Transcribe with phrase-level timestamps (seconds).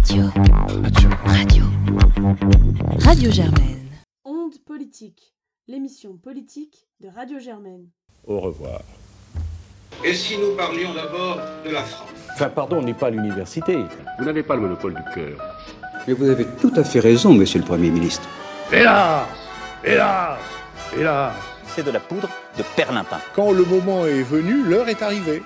[0.00, 0.30] Radio.
[0.86, 1.10] Radio.
[1.26, 1.64] Radio.
[3.00, 3.90] Radio Germaine.
[4.24, 5.34] Onde politique,
[5.68, 7.86] l'émission politique de Radio Germaine.
[8.26, 8.80] Au revoir.
[10.02, 11.36] Et si nous parlions d'abord
[11.66, 12.08] de la France?
[12.32, 13.76] Enfin, pardon, on n'est pas à l'université.
[14.18, 15.38] Vous n'avez pas le monopole du cœur.
[16.08, 18.26] Mais vous avez tout à fait raison, monsieur le Premier ministre.
[18.72, 19.26] Hélas
[19.84, 20.38] Hélas
[20.96, 21.34] Hélas
[21.66, 23.20] C'est de la poudre de perlimpin.
[23.34, 25.42] Quand le moment est venu, l'heure est arrivée.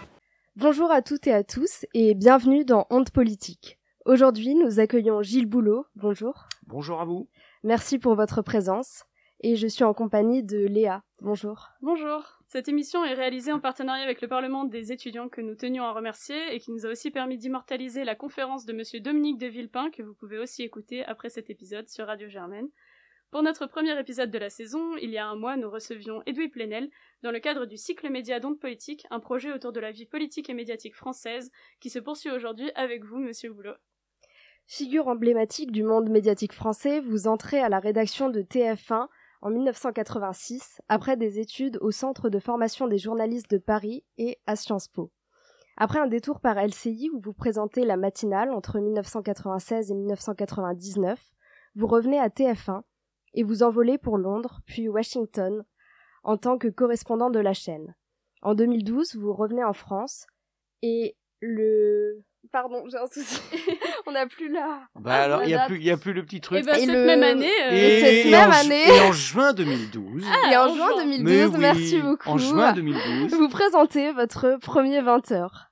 [0.55, 3.79] Bonjour à toutes et à tous et bienvenue dans Honte Politique.
[4.07, 5.87] Aujourd'hui, nous accueillons Gilles Boulot.
[5.95, 6.47] Bonjour.
[6.67, 7.31] Bonjour à vous.
[7.63, 9.05] Merci pour votre présence.
[9.41, 11.03] Et je suis en compagnie de Léa.
[11.23, 11.71] Bonjour.
[11.81, 12.39] Bonjour.
[12.47, 15.93] Cette émission est réalisée en partenariat avec le Parlement des étudiants que nous tenions à
[15.93, 19.91] remercier et qui nous a aussi permis d'immortaliser la conférence de monsieur Dominique de Villepin
[19.91, 22.69] que vous pouvez aussi écouter après cet épisode sur Radio Germaine.
[23.31, 26.51] Pour notre premier épisode de la saison, il y a un mois, nous recevions Edoui
[26.51, 26.91] Plenel
[27.23, 30.51] dans le cadre du cycle média d'ondes politique, un projet autour de la vie politique
[30.51, 33.73] et médiatique française qui se poursuit aujourd'hui avec vous, monsieur Boulot.
[34.67, 39.09] Figure emblématique du monde médiatique français, vous entrez à la rédaction de TF1
[39.43, 44.57] en 1986, après des études au Centre de formation des journalistes de Paris et à
[44.57, 45.13] Sciences Po.
[45.77, 51.21] Après un détour par LCI où vous présentez la matinale entre 1996 et 1999,
[51.75, 52.83] vous revenez à TF1
[53.35, 55.65] et vous envolez pour Londres, puis Washington,
[56.23, 57.95] en tant que correspondant de la chaîne.
[58.41, 60.27] En 2012, vous revenez en France
[60.81, 63.41] et le Pardon, j'ai un souci.
[64.07, 64.83] On n'a plus là.
[64.97, 66.59] Bah alors, il n'y a, plus, y a plus le petit truc.
[66.59, 67.51] Et bah, cette même année.
[67.67, 67.71] Euh...
[67.73, 68.87] Et, cette et même en, année.
[68.87, 70.25] Et en juin 2012.
[70.27, 71.05] Ah, et en, en juin juin.
[71.05, 72.29] 2012, Mais oui, merci beaucoup.
[72.29, 73.35] En juin 2012.
[73.35, 75.71] Vous présentez votre premier 20 heures.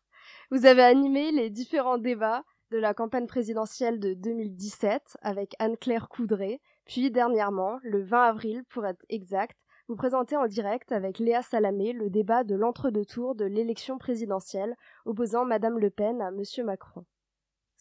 [0.50, 6.58] Vous avez animé les différents débats de la campagne présidentielle de 2017 avec Anne-Claire Coudray,
[6.86, 11.92] puis dernièrement, le 20 avril pour être exact, vous présentez en direct avec Léa Salamé
[11.92, 17.04] le débat de l'entre-deux-tours de l'élection présidentielle opposant Madame Le Pen à Monsieur Macron.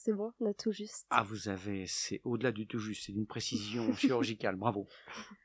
[0.03, 1.05] C'est bon, on a tout juste.
[1.11, 4.87] Ah, vous avez, c'est au-delà du tout juste, c'est d'une précision chirurgicale, bravo.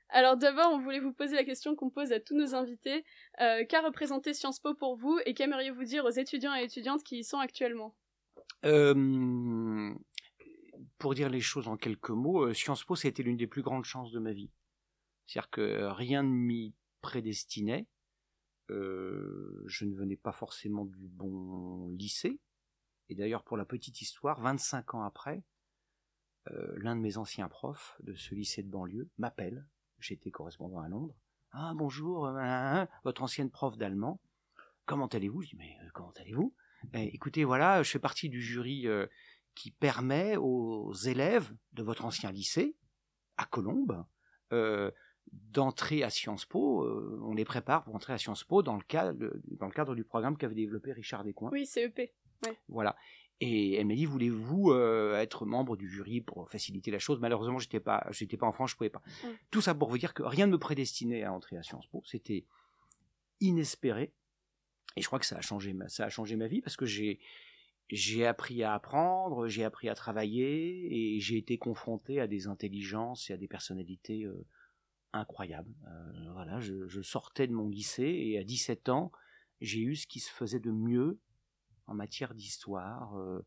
[0.08, 3.04] Alors d'abord, on voulait vous poser la question qu'on pose à tous nos invités.
[3.42, 7.18] Euh, Qu'a représenté Sciences Po pour vous et qu'aimeriez-vous dire aux étudiants et étudiantes qui
[7.18, 7.94] y sont actuellement?
[8.64, 9.94] Euh,
[10.96, 13.46] pour dire les choses en quelques mots, euh, Sciences Po, ça a été l'une des
[13.46, 14.50] plus grandes chances de ma vie.
[15.26, 17.86] C'est-à-dire que rien ne m'y prédestinait.
[18.70, 22.40] Euh, je ne venais pas forcément du bon lycée.
[23.08, 25.42] Et d'ailleurs, pour la petite histoire, 25 ans après,
[26.50, 29.66] euh, l'un de mes anciens profs de ce lycée de banlieue m'appelle.
[29.98, 31.16] J'étais correspondant à Londres.
[31.52, 34.20] Ah bonjour, euh, hein, hein, votre ancienne prof d'allemand.
[34.84, 35.42] Comment allez-vous?
[35.42, 36.54] Je dis mais euh, comment allez-vous?
[36.92, 38.86] Eh, Écoutez, voilà, je fais partie du jury
[39.54, 42.76] qui permet aux élèves de votre ancien lycée
[43.38, 44.04] à Colombes
[45.32, 46.86] d'entrer à Sciences Po.
[47.22, 50.92] on les prépare pour entrer à Sciences Po dans le cadre du programme qu'avait développé
[50.92, 51.50] Richard Descoings.
[51.50, 52.12] Oui, CEP.
[52.68, 52.96] Voilà.
[53.40, 57.20] Et elle m'a dit voulez-vous euh, être membre du jury pour faciliter la chose?
[57.20, 59.02] Malheureusement, j'étais pas, j'étais pas en France, je pouvais pas.
[59.50, 62.02] Tout ça pour vous dire que rien ne me prédestinait à entrer à Sciences Po.
[62.06, 62.46] C'était
[63.40, 64.14] inespéré.
[64.96, 66.86] Et je crois que ça a changé ma, ça a changé ma vie parce que
[66.86, 67.20] j'ai
[67.88, 73.30] j'ai appris à apprendre, j'ai appris à travailler et j'ai été confronté à des intelligences
[73.30, 74.44] et à des personnalités euh,
[75.12, 75.72] incroyables.
[75.86, 79.12] Euh, voilà, je, je sortais de mon lycée et à 17 ans,
[79.60, 81.20] j'ai eu ce qui se faisait de mieux
[81.86, 83.44] en matière d'histoire, euh,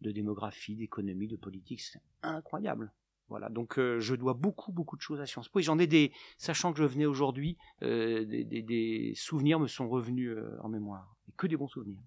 [0.00, 1.80] de démographie, d'économie, de politique.
[1.82, 2.92] C'est incroyable.
[3.28, 5.58] Voilà, donc euh, je dois beaucoup, beaucoup de choses à Sciences Po.
[5.58, 9.66] Et j'en ai des, sachant que je venais aujourd'hui, euh, des, des- des souvenirs me
[9.66, 11.16] sont revenus euh, en mémoire.
[11.28, 11.98] Et que des bons souvenirs.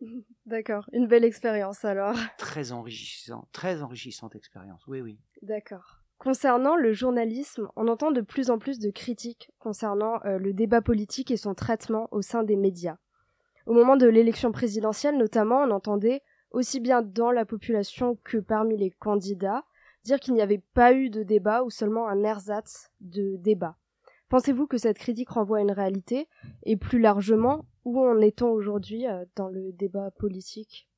[0.46, 2.14] D'accord, une belle expérience alors.
[2.38, 4.86] Très enrichissant, très enrichissante expérience.
[4.86, 5.18] Oui, oui.
[5.42, 6.02] D'accord.
[6.18, 11.30] Concernant le journalisme, on entend de plus en plus de critiques concernant le débat politique
[11.30, 12.96] et son traitement au sein des médias.
[13.68, 18.78] Au moment de l'élection présidentielle notamment, on entendait, aussi bien dans la population que parmi
[18.78, 19.64] les candidats,
[20.04, 23.76] dire qu'il n'y avait pas eu de débat ou seulement un ersatz de débat.
[24.30, 26.28] Pensez-vous que cette critique renvoie à une réalité?
[26.62, 30.88] Et plus largement, où en est-on aujourd'hui euh, dans le débat politique?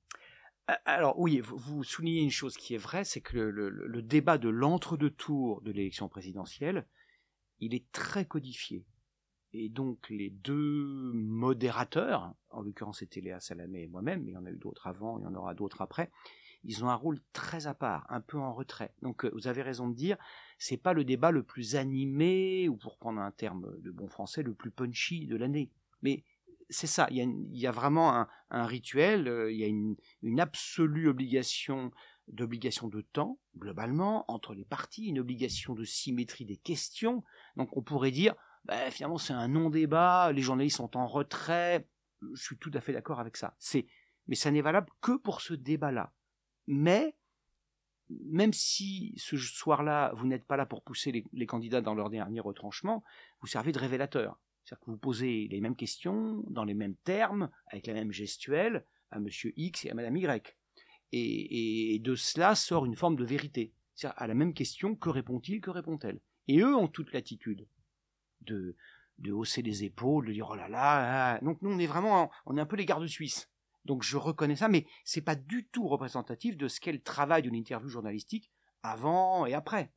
[0.69, 4.03] A- Alors oui, vous- soulignez une chose qui est vraie, c'est que le, le- le
[4.03, 6.87] débat de l'entre-deux tours de l'élection présidentielle,
[7.59, 8.85] il est très codifié.
[9.53, 14.37] Et donc les deux modérateurs, en l'occurrence c'était Léa Salamé et moi-même, mais il y
[14.37, 16.11] en a eu d'autres avant, il y en aura d'autres après,
[16.65, 18.93] ils ont un rôle très à part, un peu en retrait.
[19.03, 20.17] Donc euh, vous avez raison de dire,
[20.59, 24.43] c'est pas le débat le plus animé, ou pour prendre un terme de bon français,
[24.43, 25.71] le plus punchy de l'année.
[26.03, 26.25] Mais
[26.69, 31.09] c'est ça, il y a, vraiment un, rituel, euh, il y a une, une absolue
[31.09, 31.91] obligation
[32.29, 37.25] d'obligation de temps, globalement, entre les partis, une obligation de symétrie des questions.
[37.57, 41.89] Donc on pourrait dire, bah, finalement c'est un non-débat, les journalistes sont en retrait.
[42.35, 43.55] Je suis tout à fait d'accord avec ça.
[43.59, 43.87] C'est,
[44.27, 46.13] mais ça n'est valable que pour ce débat-là.
[46.67, 47.17] Mais
[48.11, 52.41] même si ce soir-là, vous n'êtes pas là pour pousser les, candidats dans leur dernier
[52.41, 53.03] retranchement,
[53.41, 54.39] vous servez de révélateur.
[54.65, 58.85] C'est-à-dire que vous posez les mêmes questions, dans les mêmes termes, avec la même gestuelle,
[59.11, 60.57] à monsieur X et à madame Y.
[61.13, 63.73] Et, de cela sort une forme de vérité.
[63.95, 66.21] C'est-à-dire à la même question, que répond-il, que répond-elle?
[66.49, 67.67] Et eux ont toute l'attitude
[68.43, 68.77] de,
[69.19, 71.39] de hausser les épaules, de dire oh là là.
[71.41, 73.49] Donc nous, on est vraiment, on est un peu les gardes suisses.
[73.85, 77.43] Donc je reconnais ça, mais c'est pas du tout représentatif de ce qu'est le travail
[77.43, 78.51] d'une interview journalistique
[78.83, 79.93] avant et après,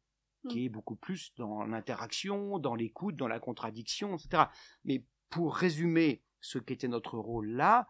[0.50, 0.66] qui mmh.
[0.66, 4.44] est beaucoup plus dans l'interaction, dans l'écoute, dans la contradiction, etc.
[4.86, 7.88] Mais pour résumer ce qu'était notre rôle là,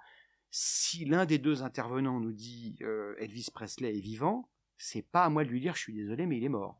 [0.51, 5.29] si l'un des deux intervenants nous dit euh, Elvis Presley est vivant, c'est pas à
[5.29, 6.79] moi de lui dire je suis désolé mais il est mort.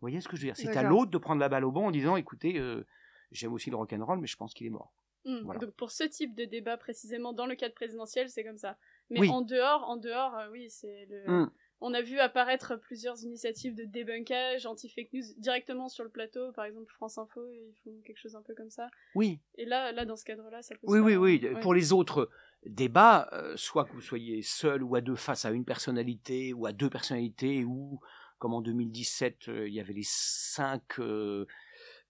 [0.00, 0.56] Vous voyez ce que je veux dire?
[0.56, 2.84] C'est à l'autre de prendre la balle au bon en disant écoutez, euh,
[3.32, 4.92] j'aime aussi le rock'n'roll mais je pense qu'il est mort.
[5.24, 8.76] Mmh, donc pour ce type de débat précisément dans le cadre présidentiel, c'est comme ça.
[9.10, 11.24] Mais en dehors, en dehors, euh, oui, c'est le.
[11.26, 11.50] Mmh.
[11.84, 16.52] On a vu apparaître plusieurs initiatives de débunkage, anti-fake news directement sur le plateau.
[16.52, 18.88] Par exemple, France Info, ils font quelque chose un peu comme ça.
[19.16, 19.40] Oui.
[19.56, 20.86] Et là, là dans ce cadre-là, ça peut.
[20.86, 21.60] Oui, oui, oui.
[21.60, 22.30] Pour les autres
[22.64, 26.66] débats, euh, soit que vous soyez seul ou à deux face à une personnalité ou
[26.66, 27.98] à deux personnalités, ou
[28.38, 31.00] comme en 2017, euh, il y avait les cinq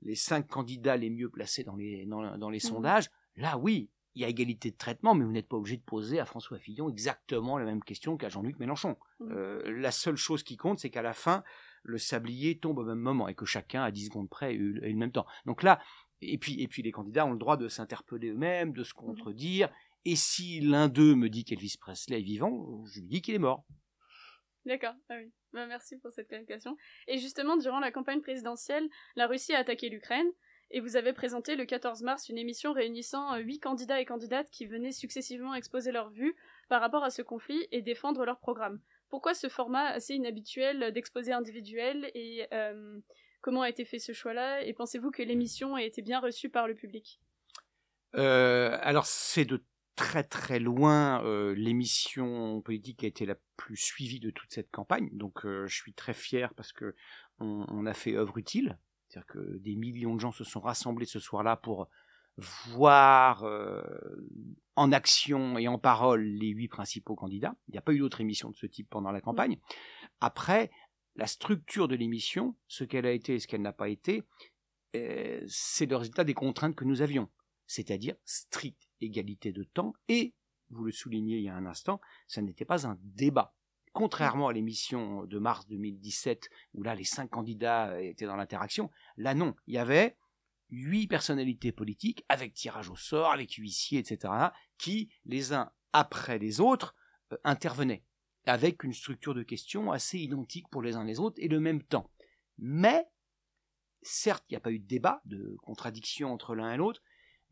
[0.02, 4.22] les cinq candidats les mieux placés dans les, dans, les mmh sondages, là oui, il
[4.22, 6.90] y a égalité de traitement, mais vous n'êtes pas obligé de poser à François Fillon
[6.90, 8.96] exactement la même question qu'à Jean-Luc Mélenchon.
[9.20, 9.32] Mmh.
[9.32, 11.42] Euh, la seule chose qui compte, c'est qu'à la fin,
[11.82, 14.94] le sablier tombe au même moment et que chacun, à 10 secondes près, ait le
[14.94, 15.26] même temps.
[15.46, 15.80] Donc là,
[16.20, 18.96] et puis, et puis les candidats ont le droit de s'interpeller eux-mêmes, de se mmh
[18.96, 19.70] contredire.
[20.04, 23.38] Et si l'un d'eux me dit qu'Elvis Presley est vivant, je lui dis qu'il est
[23.38, 23.64] mort.
[24.64, 25.32] D'accord, ah oui.
[25.52, 26.76] Bah, merci pour cette clarification.
[27.08, 30.30] Et justement, durant la campagne présidentielle, la Russie a attaqué l'Ukraine,
[30.72, 34.50] et vous avez présenté le 14 mars une émission réunissant euh, huit candidats et candidates
[34.50, 36.34] qui venaient successivement exposer leurs vues
[36.68, 38.80] par rapport à ce conflit et défendre leur programme.
[39.10, 42.98] Pourquoi ce format assez inhabituel d'exposé individuel et euh,
[43.42, 46.66] comment a été fait ce choix-là Et pensez-vous que l'émission a été bien reçue par
[46.66, 47.20] le public?
[48.14, 49.62] Euh, Alors c'est de
[49.96, 55.10] très très loin euh, l'émission politique a été la plus suivie de toute cette campagne.
[55.12, 56.94] Donc euh, je suis très fier parce que
[57.38, 58.78] on, a fait œuvre utile.
[59.08, 61.88] C'est-à-dire que des millions de gens se sont rassemblés ce soir-là pour
[62.68, 63.82] voir euh,
[64.76, 67.56] en action et en parole les huit principaux candidats.
[67.68, 69.58] Il n'y a pas eu d'autre émission de ce type pendant la campagne.
[70.20, 70.70] Après,
[71.16, 74.22] la structure de l'émission, ce qu'elle a été et ce qu'elle n'a pas été,
[74.94, 77.28] c'est le résultat des contraintes que nous avions,
[77.66, 80.34] c'est-à-dire strict égalité de temps, et,
[80.70, 83.54] vous le soulignez il y a un instant, ça n'était pas un débat.
[83.92, 89.34] Contrairement à l'émission de mars 2017, où là les cinq candidats étaient dans l'interaction, là
[89.34, 90.16] non, il y avait
[90.72, 94.32] huit personnalités politiques, avec tirage au sort, avec huissiers, etc.,
[94.78, 96.96] qui, les uns après les autres,
[97.32, 98.04] euh, intervenaient,
[98.46, 101.82] avec une structure de questions assez identique pour les uns les autres, et le même
[101.82, 102.10] temps.
[102.58, 103.06] Mais,
[104.00, 107.02] certes, il n'y a pas eu de débat, de contradiction entre l'un et l'autre,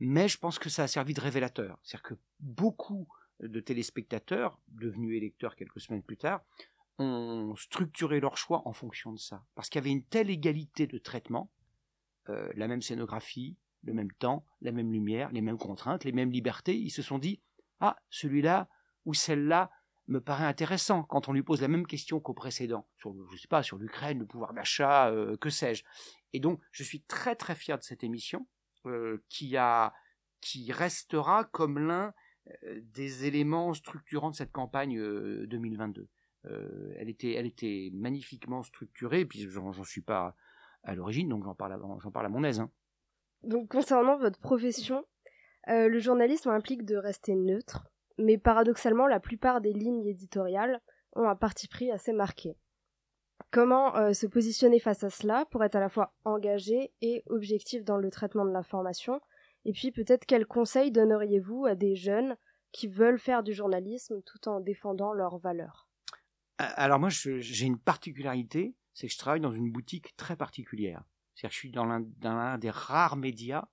[0.00, 1.79] mais je pense que ça a servi de révélateur.
[1.82, 3.06] C'est-à-dire que beaucoup
[3.41, 6.43] de téléspectateurs, devenus électeurs quelques semaines plus tard,
[6.99, 9.44] ont structuré leur choix en fonction de ça.
[9.55, 11.50] Parce qu'il y avait une telle égalité de traitement,
[12.29, 16.31] euh, la même scénographie, le même temps, la même lumière, les mêmes contraintes, les mêmes
[16.31, 17.41] libertés, ils se sont dit
[17.81, 18.69] Ah, celui-là
[19.06, 19.70] ou celle-là
[20.08, 23.49] me paraît intéressant quand on lui pose la même question qu'au précédent, sur, je sais
[23.49, 25.85] pas, sur l'Ukraine, le pouvoir d'achat, euh, que sais-je.
[26.33, 28.47] Et donc, je suis très très fier de cette émission,
[28.87, 29.92] euh, qui, a,
[30.40, 32.14] qui restera comme l'un
[32.64, 34.99] euh, des éléments structurants de cette campagne
[35.46, 36.08] 2022.
[36.46, 40.34] Euh, elle, était, elle était magnifiquement structurée, puis j'en suis pas
[40.82, 42.60] à l'origine, donc j'en parle, j'en parle à mon aise.
[42.60, 42.70] Hein.
[43.42, 45.04] Donc concernant votre profession,
[45.66, 47.87] le journalisme implique de rester neutre,
[48.18, 50.80] mais paradoxalement, la plupart des lignes éditoriales
[51.14, 52.56] ont un parti pris assez marqué.
[53.50, 57.85] Comment euh, se positionner face à cela pour être à la fois engagé et objectif
[57.85, 59.21] dans le traitement de l'information
[59.64, 62.37] Et puis peut-être quels conseils donneriez-vous à des jeunes
[62.71, 65.88] qui veulent faire du journalisme tout en défendant leurs valeurs?
[66.59, 71.02] Alors moi j'ai une particularité, c'est que je travaille dans une boutique très particulière.
[71.35, 73.66] C'est-à-dire que je suis dans l'un des rares médias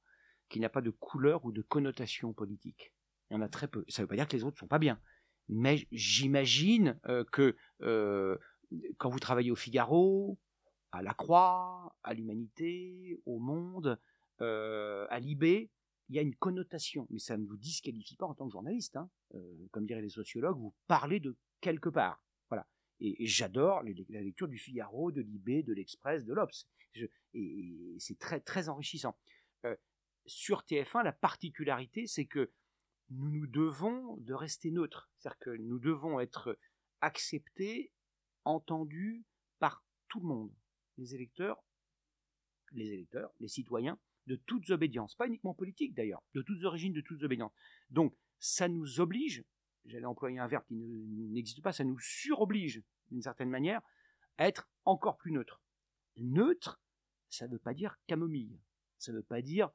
[0.50, 2.94] qui n'a pas de couleur ou de connotation politique.
[3.30, 3.84] Il y en a très peu.
[3.90, 5.00] Ça ne veut pas dire que les autres ne sont pas bien.
[5.50, 8.38] Mais j'imagine euh, que euh,
[8.98, 10.38] quand vous travaillez au Figaro,
[10.92, 14.00] à La Croix, à l'Humanité, au Monde,
[14.42, 15.72] euh, à Libé,
[16.10, 18.96] il y a une connotation, mais ça ne vous disqualifie pas en tant que journaliste.
[18.96, 19.10] Hein.
[19.36, 22.24] Euh, comme diraient les sociologues, vous parlez de quelque part.
[22.50, 22.66] Voilà.
[23.00, 26.68] Et, j'adore la lecture du Figaro, de Libé, de l'Express, de l'Obs.
[27.34, 29.18] Et, c'est très très enrichissant.
[29.66, 29.76] Euh,
[30.26, 32.52] sur TF1, la particularité, c'est que
[33.10, 35.10] nous nous devons de rester neutres.
[35.18, 36.58] C'est-à-dire que nous devons être
[37.02, 37.92] acceptés
[38.48, 39.26] entendu
[40.08, 40.54] tout le monde,
[40.98, 41.62] les électeurs,
[42.72, 47.02] les électeurs, les citoyens, de toutes obédiences, pas uniquement politiques d'ailleurs, de toutes origines, de
[47.02, 47.54] toutes obédiences.
[47.90, 49.44] Donc, ça nous oblige,
[49.86, 53.82] j'allais employer un verbe qui n'existe pas, ça nous suroblige d'une certaine manière
[54.38, 55.62] à être encore plus neutre.
[56.18, 56.82] Neutre,
[57.30, 58.60] ça ne veut pas dire camomille,
[58.98, 59.72] ça ne veut pas dire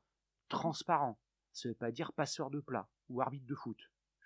[0.48, 1.18] transparent,
[1.52, 3.78] ça ne veut pas dire passeur de plat ou arbitre de foot.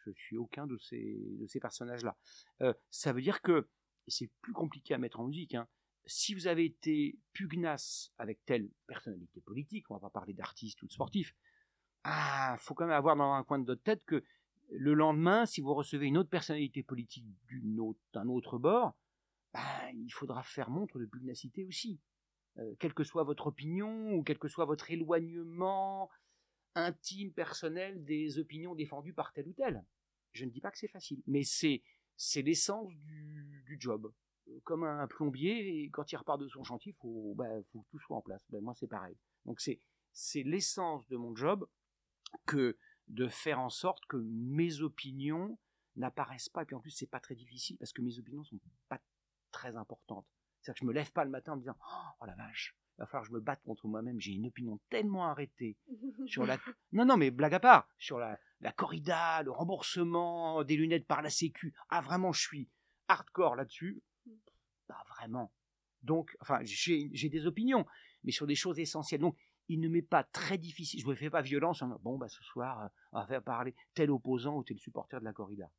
[0.05, 2.17] Je suis aucun de ces, de ces personnages-là.
[2.63, 3.69] Euh, ça veut dire que,
[4.07, 5.67] et c'est plus compliqué à mettre en musique, hein,
[6.07, 10.87] si vous avez été pugnace avec telle personnalité politique, on va pas parler d'artiste ou
[10.87, 11.35] de sportif,
[12.05, 14.23] ah, faut quand même avoir dans un coin de votre tête que
[14.71, 17.27] le lendemain, si vous recevez une autre personnalité politique
[18.13, 18.97] d'un autre, bord,
[19.53, 19.61] ben,
[19.95, 22.01] il faudra faire montre de pugnacité aussi.
[22.59, 26.11] Euh, quelle que soit votre opinion ou quel que soit votre éloignement
[26.75, 29.85] intime, personnel des opinions défendues par tel ou tel.
[30.33, 31.83] Je ne dis pas que c'est facile, mais c'est
[32.17, 34.13] c'est l'essence du, du, job.
[34.49, 37.89] Euh, comme un plombier, quand il repart de son chantier, il faut, bah, faut que
[37.91, 38.43] tout soit en place.
[38.51, 39.17] Ben, moi, c'est pareil.
[39.45, 39.81] Donc, c'est,
[40.13, 41.67] c'est l'essence de mon job
[42.47, 42.77] que
[43.09, 45.59] de faire en sorte que mes opinions
[45.97, 46.63] n'apparaissent pas.
[46.63, 49.01] Et puis en plus, c'est pas très difficile parce que mes opinions sont pas
[49.51, 50.27] très importantes.
[50.67, 51.77] C'est-à-dire que je me lève pas le matin en me disant
[52.21, 54.21] Oh la vache, il va falloir que je me batte contre moi-même.
[54.21, 55.77] J'ai une opinion tellement arrêtée
[56.27, 56.59] sur la.
[56.93, 61.23] Non, non, mais blague à part, sur la, la corrida, le remboursement des lunettes par
[61.23, 61.73] la Sécu.
[61.89, 62.69] Ah, vraiment, je suis
[63.07, 64.03] hardcore là-dessus.
[64.89, 65.53] Pas vraiment.
[66.03, 67.87] Donc, enfin, j'ai des opinions,
[68.25, 69.21] mais sur des choses essentielles.
[69.21, 69.37] Donc,
[69.69, 71.01] il ne m'est pas très difficile.
[71.01, 73.43] Je ne me fais pas violence en bon, bah, ce soir, euh, on va faire
[73.43, 75.71] parler tel opposant ou tel supporter de la corrida.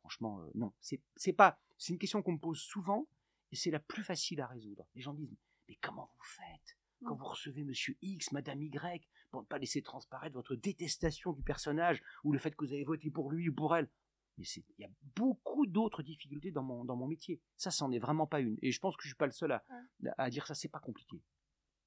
[0.00, 0.72] Franchement, euh, non.
[0.80, 1.58] C'est pas.
[1.78, 3.06] C'est une question qu'on me pose souvent
[3.52, 4.86] et c'est la plus facile à résoudre.
[4.94, 5.36] Les gens disent
[5.68, 6.76] Mais comment vous faites?
[7.04, 11.42] Quand vous recevez Monsieur X, Madame Y, pour ne pas laisser transparaître votre détestation du
[11.42, 13.88] personnage ou le fait que vous avez voté pour lui ou pour elle
[14.38, 14.44] mais
[14.78, 17.42] il y a beaucoup d'autres difficultés dans mon, dans mon métier.
[17.56, 18.56] Ça, c'en est vraiment pas une.
[18.62, 19.64] Et je pense que je suis pas le seul à,
[20.16, 21.20] à dire ça, c'est pas compliqué.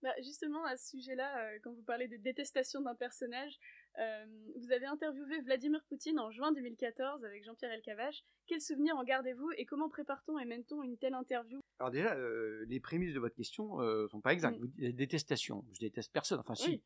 [0.02, 3.58] Bah, justement, à ce sujet-là, euh, quand vous parlez de détestation d'un personnage,
[4.00, 8.24] euh, vous avez interviewé Vladimir Poutine en juin 2014 avec Jean-Pierre Elkabbach.
[8.48, 11.60] Quels souvenirs en gardez-vous et comment prépare-t-on et mène-t-on une telle interview?
[11.80, 14.60] Alors déjà, euh, les prémices de votre question sont pas exactes.
[14.60, 14.92] Mm.
[14.92, 16.40] Détestation, je déteste personne.
[16.40, 16.82] Enfin si,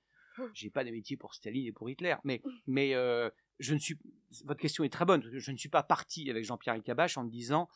[0.53, 2.93] j'ai pas d'amitié pour Staline et pour Hitler, mais mais
[3.59, 3.97] je ne suis.
[4.43, 5.21] Votre question est très bonne.
[5.31, 7.69] je ne suis pas parti avec Jean-Pierre Elkabbach en me disant,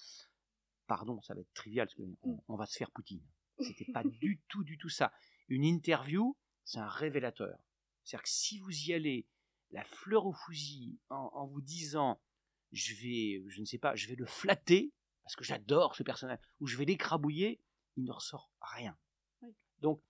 [0.88, 2.41] pardon, ça va être trivial, parce qu'on mm.
[2.48, 3.21] on va se faire Poutine.
[3.59, 5.12] C'était pas du tout, du tout ça.
[5.50, 7.57] Une interview, c'est un révélateur.
[8.03, 9.27] C'est-à-dire que si vous y allez,
[9.72, 12.22] la fleur au fusil, en, vous disant,
[12.72, 16.39] je vais, je ne sais pas, je vais le flatter, parce que j'adore ce personnage,
[16.60, 17.62] ou je vais l'écrabouiller,
[17.96, 18.98] il ne ressort rien.
[19.41, 20.03] Donc, Donc,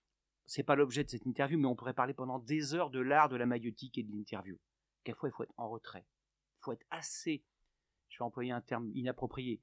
[0.45, 3.29] c'est pas l'objet de cette interview, mais on pourrait parler pendant des heures de l'art
[3.29, 4.57] de la maïotique et de l'interview.
[5.03, 6.05] Quelquefois, il faut être en retrait.
[6.07, 7.43] Il faut être assez,
[8.09, 9.61] je vais employer un terme inapproprié,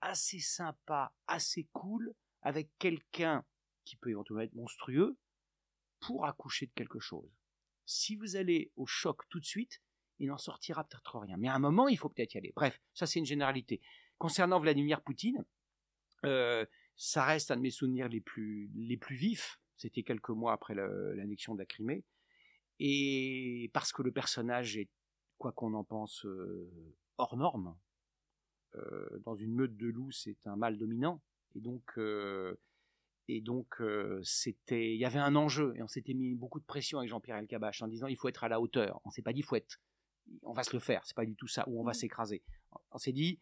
[0.00, 3.44] assez sympa, assez cool avec quelqu'un
[3.84, 5.18] qui peut éventuellement être monstrueux
[6.00, 7.37] pour accoucher de quelque chose.
[7.88, 9.80] Si vous allez au choc tout de suite,
[10.18, 11.38] il n'en sortira peut-être rien.
[11.38, 12.52] Mais à un moment, il faut peut-être y aller.
[12.54, 13.80] Bref, ça c'est une généralité.
[14.18, 15.42] Concernant Vladimir Poutine,
[16.26, 16.66] euh,
[16.96, 18.70] ça reste un de mes souvenirs les plus,
[19.08, 19.58] vifs.
[19.78, 22.04] C'était quelques mois après l'annexion de la Crimée.
[22.78, 24.90] Et parce que le personnage est,
[25.38, 26.70] quoi qu'on en pense, euh,
[27.16, 27.74] hors norme.
[28.74, 31.22] Euh, dans une meute de loups, c'est un mâle dominant.
[31.54, 31.98] Et donc,
[33.28, 33.80] et donc
[34.22, 37.36] c'était, il y avait un enjeu et on s'était mis beaucoup de pression avec Jean-Pierre
[37.36, 39.02] Elkabach en disant il faut être à la hauteur.
[39.04, 39.78] On s'est pas dit faut être,
[40.42, 41.04] on va se le faire.
[41.04, 41.94] C'est pas du tout ça où on va mmh.
[41.94, 42.42] s'écraser.
[42.90, 43.38] On s'est dit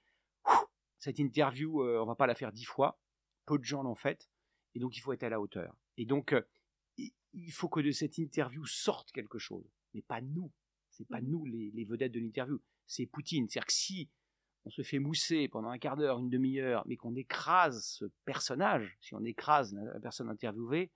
[0.98, 2.98] cette interview, on va pas la faire dix fois.
[3.46, 4.28] Peu de gens l'ont faite
[4.74, 5.76] et donc il faut être à la hauteur.
[5.96, 6.34] Et donc
[6.98, 10.50] il faut que de cette interview sorte quelque chose, mais pas nous.
[10.90, 11.28] C'est pas mmh.
[11.28, 13.48] nous les, vedettes de l'interview, c'est Poutine.
[13.48, 14.10] C'est-à-dire que si
[14.66, 18.98] on se fait mousser pendant un quart d'heure, une demi-heure, mais qu'on écrase ce personnage,
[19.00, 20.90] si on écrase la personne interviewée,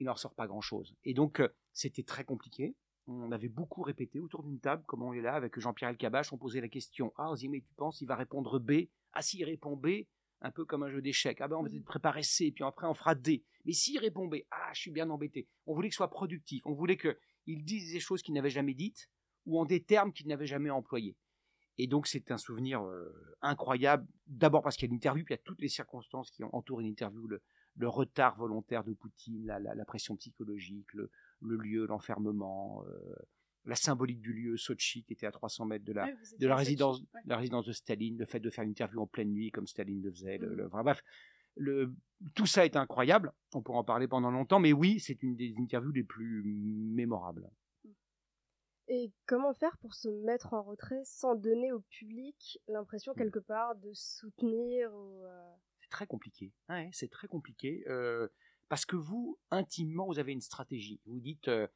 [0.00, 0.96] il n'en ressort pas grand-chose.
[1.04, 2.74] Et donc, euh, c'était très compliqué.
[3.06, 6.38] On avait beaucoup répété autour d'une table, comme on est là avec Jean-Pierre Elkabach, on
[6.38, 8.88] posait la question Ah, mais tu penses, il va répondre B?
[9.12, 10.06] Ah, s'il répond B,
[10.40, 11.40] un peu comme un jeu d'échecs.
[11.40, 13.44] Ah ben on va peut-être préparer C, puis après on fera D.
[13.64, 15.48] Mais s'il répond B, ah je suis bien embêté.
[15.66, 19.10] On voulait qu'il soit productif, on voulait qu'il dise des choses qu'il n'avait jamais dites,
[19.46, 21.16] ou en des termes qu'il n'avait jamais employés.
[21.78, 25.38] Et donc c'est un souvenir euh, incroyable, d'abord parce qu'il y a l'interview, puis il
[25.38, 27.40] y a toutes les circonstances qui entourent une interview, le,
[27.88, 33.14] retard volontaire de Poutine, la, pression psychologique, le, lieu, l'enfermement, euh,
[33.64, 36.08] la symbolique du lieu, Sochi, qui était à 300 mètres de la,
[36.40, 39.30] de la résidence, la résidence de Staline, le fait de faire une interview en pleine
[39.30, 40.82] nuit comme Staline le faisait, le, mmh.
[40.82, 41.04] bref,
[41.54, 41.94] le,
[42.34, 43.32] tout ça est incroyable.
[43.54, 47.48] On pourra en parler pendant longtemps, mais oui, c'est une des interviews les plus mémorables.
[48.88, 53.18] Et comment faire pour se mettre en retrait sans donner au public l'impression mmh.
[53.18, 55.52] quelque part de soutenir ou, euh,
[55.82, 56.52] C'est très compliqué.
[56.70, 57.84] Ouais, c'est très compliqué.
[57.88, 58.28] euh,
[58.68, 61.00] parce que vous, intimement, vous avez une stratégie.
[61.06, 61.66] Vous dites, euh,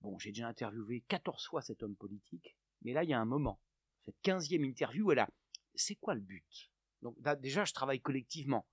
[0.00, 3.26] bon, j'ai déjà interviewé 14 fois cet homme politique, mais là, il y a un
[3.26, 3.60] moment.
[4.04, 5.28] Cette 15e interview, elle a,
[5.74, 6.70] c'est quoi le but?
[7.02, 8.66] Donc là, déjà, je travaille collectivement.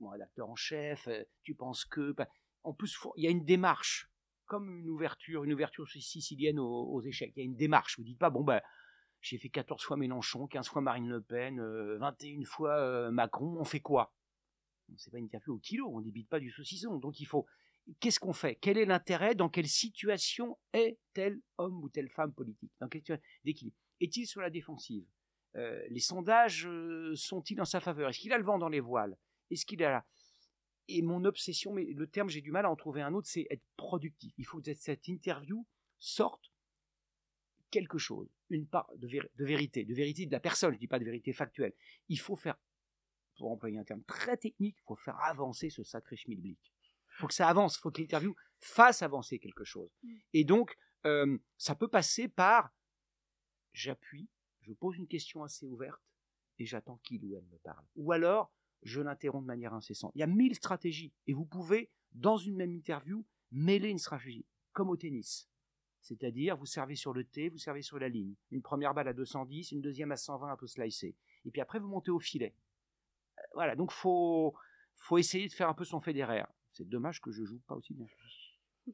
[0.00, 1.08] Mon rédacteur en chef,
[1.42, 2.12] tu penses que...
[2.12, 2.26] ben,
[2.64, 4.11] en plus, il y a une démarche,
[4.52, 7.32] comme une ouverture, une ouverture sicilienne aux, échecs.
[7.36, 7.96] Il y a une démarche.
[7.96, 8.60] Vous dites pas, bon, ben,
[9.22, 13.56] j'ai fait 14 fois Mélenchon, 15 fois Marine Le Pen, euh, 21 fois euh, Macron,
[13.58, 14.12] on fait quoi?
[14.98, 16.98] C'est pas une interview au kilo, on débite pas du saucisson.
[16.98, 17.46] Donc il faut.
[17.98, 18.56] Qu'est-ce qu'on fait?
[18.56, 19.34] Quel est l'intérêt?
[19.34, 22.72] Dans quelle situation est tel homme ou telle femme politique?
[22.78, 23.76] Dans quelle d'équilibre?
[24.02, 25.06] Est-il sur la défensive?
[25.56, 28.10] Euh, Les sondages euh, sont-ils en sa faveur?
[28.10, 29.16] Est-ce qu'il a le vent dans les voiles?
[29.50, 30.04] Est-ce qu'il a la...
[30.88, 33.46] Et mon obsession, mais le terme, j'ai du mal à en trouver un autre, c'est
[33.50, 34.34] être productif.
[34.36, 35.66] Il faut que cette interview
[35.98, 36.52] sorte
[37.70, 40.88] quelque chose, une part de, vér- de vérité, de vérité de la personne, je dis
[40.88, 41.72] pas de vérité factuelle.
[42.08, 42.56] Il faut faire,
[43.38, 46.58] pour employer un terme très technique, il faut faire avancer ce sacré schmilblick.
[46.62, 49.90] Il faut que ça avance, il faut que l'interview fasse avancer quelque chose.
[50.34, 52.74] Et donc, euh, ça peut passer par,
[53.72, 54.28] j'appuie,
[54.60, 56.02] je pose une question assez ouverte
[56.58, 57.84] et j'attends qu'il ou elle me parle.
[57.96, 60.12] Ou alors, je l'interromps de manière incessante.
[60.14, 64.46] Il y a mille stratégies et vous pouvez, dans une même interview, mêler une stratégie,
[64.72, 65.48] comme au tennis.
[66.00, 68.34] C'est-à-dire, vous servez sur le T, vous servez sur la ligne.
[68.50, 71.14] Une première balle à 210, une deuxième à 120 un peu slicée.
[71.44, 72.54] Et puis après, vous montez au filet.
[73.38, 74.54] Euh, Voilà, donc faut,
[74.96, 76.48] faut essayer de faire un peu son fédéraire.
[76.72, 78.06] C'est dommage que je joue pas aussi bien.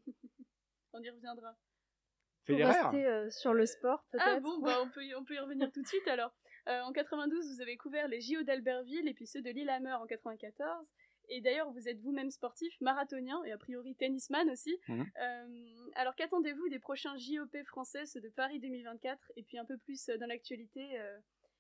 [0.93, 1.53] On y reviendra.
[1.53, 4.25] Pour Fédéraire rester euh, sur le sport, peut-être.
[4.27, 6.35] Ah bon, bah on peut, y, on peut y revenir tout de suite alors.
[6.69, 10.07] Euh, en 92, vous avez couvert les JO d'Albertville et puis ceux de Lillehammer en
[10.07, 10.87] 94.
[11.31, 14.79] Et d'ailleurs, vous êtes vous-même sportif, marathonien et a priori tennisman aussi.
[14.89, 15.07] Mhm.
[15.21, 19.77] Euh, alors qu'attendez-vous des prochains JOP français, ceux de Paris 2024 Et puis un peu
[19.79, 21.19] plus euh, dans l'actualité, euh,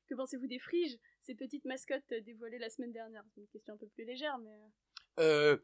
[0.09, 3.23] que pensez-vous des friges, ces petites mascottes dévoilées la semaine dernière?
[3.35, 4.59] C'est une question un peu plus légère, mais...
[5.19, 5.59] Euh,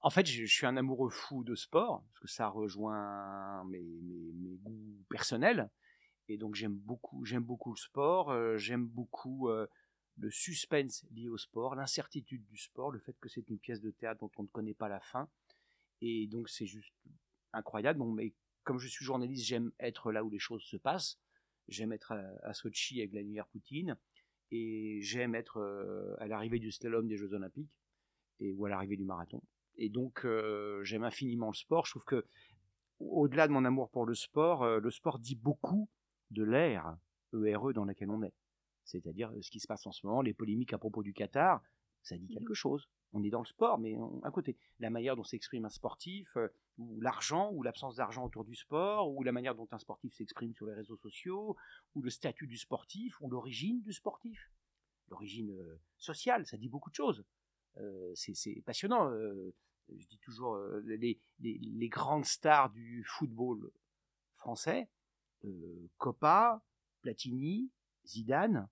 [0.00, 3.80] en fait, je, je suis un amoureux fou de sport, parce que ça rejoint mes,
[4.02, 5.70] mes- mes goûts personnels.
[6.28, 9.66] Et donc, j'aime beaucoup, j'aime beaucoup le sport, euh, j'aime beaucoup euh,
[10.16, 13.90] le suspense lié au sport, l'incertitude du sport, le fait que c'est une pièce de
[13.90, 15.28] théâtre dont on ne connaît pas la fin.
[16.00, 16.92] Et donc, c'est juste
[17.52, 18.00] incroyable.
[18.00, 18.34] Bon, mais
[18.64, 21.18] comme je suis journaliste, j'aime être là où les choses se passent.
[21.68, 23.96] J'aime être à, à Sochi avec Vladimir Poutine.
[24.50, 27.70] Et j'aime être euh, à l'arrivée du slalom des Jeux Olympiques
[28.40, 29.42] et, ou à l'arrivée du marathon.
[29.76, 30.26] Et donc,
[30.84, 31.84] j'aime infiniment le sport.
[31.84, 32.24] Je trouve que,
[32.98, 35.90] au-delà de mon amour pour le sport, le sport dit beaucoup
[36.30, 36.96] de l'ère
[37.32, 38.34] ERE dans laquelle on est.
[38.84, 41.62] C'est-à-dire euh, ce qui se passe en ce moment, les polémiques à propos du Qatar,
[42.02, 42.88] ça dit quelque chose.
[43.12, 44.56] On est dans le sport, mais on- à côté.
[44.78, 49.10] La manière dont s'exprime un sportif, euh, ou l'argent, ou l'absence d'argent autour du sport,
[49.10, 51.56] ou la manière dont un sportif s'exprime sur les réseaux sociaux,
[51.94, 54.50] ou le statut du sportif, ou l'origine du sportif.
[55.08, 57.24] L'origine euh, sociale, ça dit beaucoup de choses.
[57.78, 59.10] Euh, c'est passionnant.
[59.88, 63.70] je dis toujours, les, les- les grandes stars du football
[64.36, 64.88] français,
[65.44, 66.62] euh, Coppa,
[67.02, 67.70] Platini,
[68.06, 68.68] Zidane,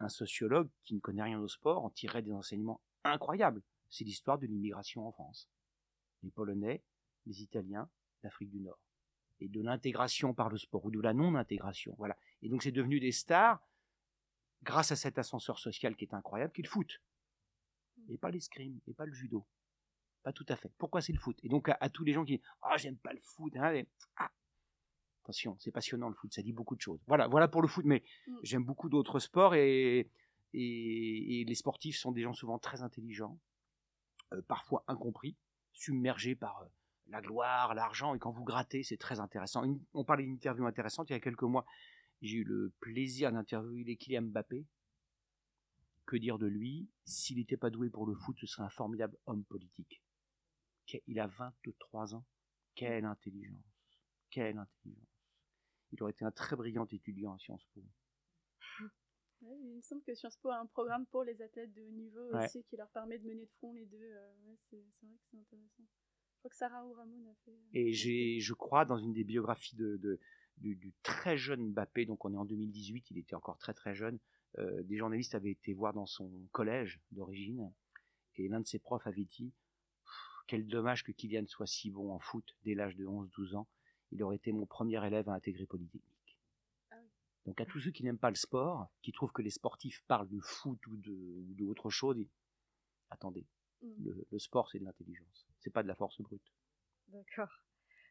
[0.00, 3.62] un sociologue qui ne connaît rien au sport en tirait des enseignements incroyables.
[3.90, 5.48] C'est l'histoire de l'immigration en France.
[6.22, 6.82] Les Polonais,
[7.26, 7.88] les Italiens,
[8.22, 8.78] l'Afrique du Nord.
[9.40, 11.94] Et de l'intégration par le sport, ou de la non-intégration.
[11.98, 12.16] Voilà.
[12.42, 13.60] Et donc c'est devenu des stars
[14.62, 17.02] grâce à cet ascenseur social qui est incroyable, qui est le foot.
[18.08, 19.46] Et pas l'escrime, et pas le judo.
[20.22, 20.72] Pas tout à fait.
[20.78, 21.38] Pourquoi c'est le foot?
[21.42, 23.54] Et donc à, tous les gens qui disent Ah, j'aime pas le foot.
[23.56, 23.82] hein,
[24.16, 24.30] ah.
[25.24, 27.00] Attention, c'est passionnant le foot, ça dit beaucoup de choses.
[27.06, 28.36] Voilà, voilà pour le foot, mais Mm.
[28.42, 30.10] j'aime beaucoup d'autres sports et,
[30.52, 33.38] et, et les sportifs sont des gens souvent très intelligents,
[34.34, 35.34] euh, parfois incompris,
[35.72, 36.66] submergés par euh,
[37.06, 39.64] la gloire, l'argent, et quand vous grattez, c'est très intéressant.
[39.64, 41.64] Une- on parlait d'une interview intéressante il y a quelques mois.
[42.20, 44.66] J'ai eu le plaisir d'interviewer Kylian Mbappé.
[46.06, 46.86] Que dire de lui?
[47.06, 50.02] S'il n'était pas doué pour le foot, ce serait un formidable homme politique.
[50.86, 52.24] Que- Il a 23 ans.
[52.74, 53.64] Quelle intelligence.
[54.30, 55.08] Quelle intelligence.
[55.94, 57.80] Il aurait été un très brillant étudiant à Sciences Po.
[59.42, 61.90] ouais, il me semble que Sciences Po a un programme pour les athlètes de haut
[61.90, 62.44] niveau Ouais.
[62.44, 63.96] aussi qui leur permet de mener de front les deux.
[64.02, 65.82] euh, ouais, c'est vrai que c'est intéressant.
[66.34, 67.52] Je crois que Sarah Ouramon a fait...
[67.52, 70.18] euh, Et j'ai, je crois, dans une des biographies de, de-
[70.58, 73.94] du, du très jeune Mbappé, donc on est en 2018, il était encore très très
[73.94, 74.18] jeune,
[74.58, 77.72] euh, des journalistes avaient été voir dans son collège d'origine,
[78.36, 79.52] et l'un de ses profs avait dit
[80.46, 83.68] Quel dommage que Kylian soit si bon en foot dès l'âge de 11-12 ans,
[84.14, 86.38] il aurait été mon premier élève à intégrer Polytechnique.
[86.90, 87.08] Ah oui.
[87.46, 90.28] Donc à tous ceux qui n'aiment pas le sport, qui trouvent que les sportifs parlent
[90.28, 92.28] de foot ou de, ou chose, et-
[93.10, 93.44] attendez,
[93.82, 94.04] Mm.
[94.04, 96.52] le, le sport c'est de l'intelligence, c'est pas de la force brute.
[97.08, 97.50] D'accord.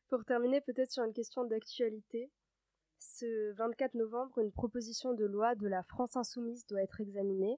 [0.10, 2.32] Pour terminer, peut-être sur une question d'actualité.
[3.00, 7.58] Ce 24 novembre, une proposition de loi de la France insoumise doit être examinée.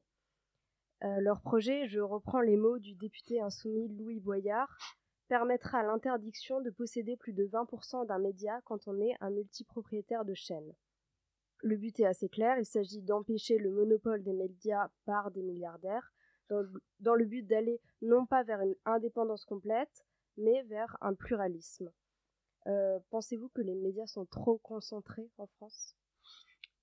[1.03, 4.75] Euh, leur projet, je reprends les mots du député insoumis Louis Boyard,
[5.27, 10.33] permettra l'interdiction de posséder plus de 20% d'un média quand on est un multipropriétaire de
[10.33, 10.73] chaîne.
[11.61, 16.13] Le but est assez clair, il s'agit d'empêcher le monopole des médias par des milliardaires,
[16.49, 20.05] dans, le but d'aller non pas vers une indépendance complète,
[20.37, 21.91] mais vers un pluralisme.
[22.67, 25.95] Euh, Pensez-vous que les médias sont trop concentrés en France?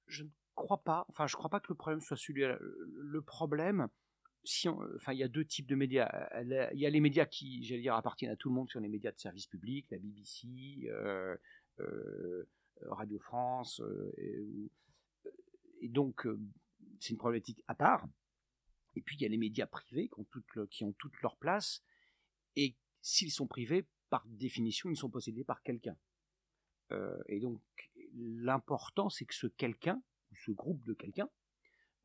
[0.06, 1.06] Je ne crois pas.
[1.08, 2.58] Enfin, je ne crois pas que le problème soit celui-là.
[2.60, 3.88] Le problème,
[4.66, 6.28] on, enfin, il y a deux types de médias.
[6.42, 8.80] Il y a les médias qui, j'allais dire, appartiennent à tout le monde, qui sont
[8.80, 10.48] les médias de service public, la BBC,
[10.86, 11.36] euh,
[11.80, 12.48] euh,
[12.86, 14.12] Radio France, euh,
[15.80, 16.40] et, donc euh,
[17.00, 18.06] c'est une problématique à part.
[18.94, 20.84] Et puis il y a les médias privés qui ont toute, le, qui
[21.22, 21.82] leur place,
[22.56, 25.96] et s'ils sont privés, par définition, ils sont possédés par quelqu'un.
[26.90, 27.62] Euh, et donc
[28.14, 31.28] l'important, c'est que ce quelqu'un, ou ce groupe de quelqu'un,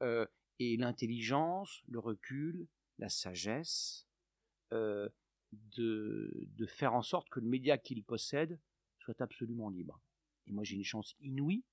[0.02, 0.26] euh,
[0.60, 2.68] ait l'intelligence, le recul,
[2.98, 4.08] la sagesse,
[4.74, 5.10] euh,
[5.78, 8.60] de, de, faire en sorte que le média qu'il possède
[9.00, 10.02] soit absolument libre.
[10.46, 11.64] Et moi, j'ai une chance inouïe.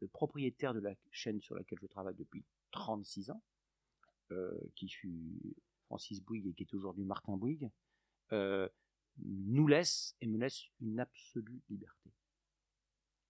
[0.00, 3.42] Le propriétaire de la chaîne sur laquelle je travaille depuis 36 ans,
[4.30, 7.70] euh, qui fut Francis Bouygues et qui est aujourd'hui Martin Bouygues,
[8.32, 8.68] euh,
[9.18, 12.12] nous laisse et me laisse une absolue liberté.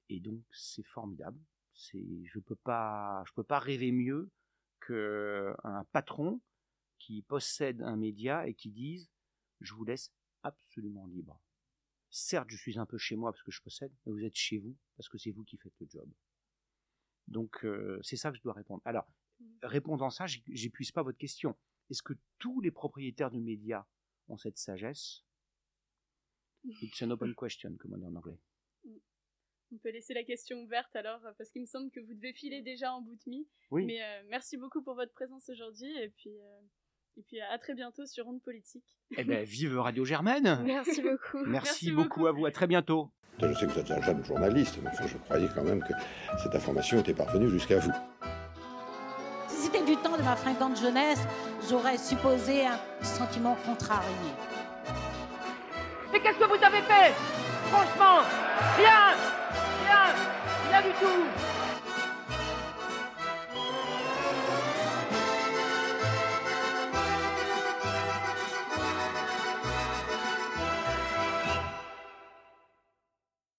[0.08, 1.38] Et donc c'est formidable.
[1.74, 4.30] C'est, je peux pas, je peux pas rêver mieux
[4.86, 6.40] qu'un patron
[6.98, 9.10] qui possède un média et qui dise
[9.60, 11.40] je vous laisse absolument libre.
[12.10, 14.58] Certes, je suis un peu chez moi parce que je possède, mais vous êtes chez
[14.58, 16.08] vous parce que c'est vous qui faites le job.
[17.26, 18.82] Donc euh, c'est ça que je dois répondre.
[18.84, 19.06] Alors,
[19.62, 21.56] répondant ça, j'épuise pas votre question.
[21.90, 23.84] Est-ce que tous les propriétaires de médias
[24.28, 25.24] ont cette sagesse?
[26.64, 28.40] It's an open question, comme on dit en anglais.
[29.76, 32.62] On peut laisser la question ouverte alors, parce qu'il me semble que vous devez filer
[32.62, 33.46] déjà en bout de mi.
[33.70, 33.84] Oui.
[33.84, 36.60] Mais euh, merci beaucoup pour votre présence aujourd'hui et puis, euh,
[37.18, 38.96] et puis à très bientôt sur Ronde Politique.
[39.18, 41.44] Eh bien, vive Radio Germaine Merci beaucoup.
[41.44, 43.10] Merci, merci beaucoup, beaucoup à vous, à très bientôt.
[43.38, 45.92] Je sais que vous êtes un jeune journaliste, mais enfin, je croyais quand même que
[46.42, 47.92] cette information était parvenue jusqu'à vous.
[49.48, 51.20] Si c'était du temps de ma fringante jeunesse,
[51.68, 54.30] j'aurais supposé un sentiment contrarié.
[56.10, 57.12] Mais qu'est-ce que vous avez fait?
[57.70, 58.22] Franchement,
[58.76, 59.15] rien
[60.86, 61.55] Rien Rien du tout